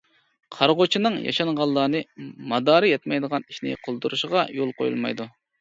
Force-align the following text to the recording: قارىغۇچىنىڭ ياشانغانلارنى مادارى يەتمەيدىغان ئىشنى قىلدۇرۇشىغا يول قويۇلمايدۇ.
قارىغۇچىنىڭ 0.53 1.19
ياشانغانلارنى 1.25 2.01
مادارى 2.53 2.91
يەتمەيدىغان 2.95 3.47
ئىشنى 3.53 3.79
قىلدۇرۇشىغا 3.85 4.49
يول 4.59 4.77
قويۇلمايدۇ. 4.81 5.33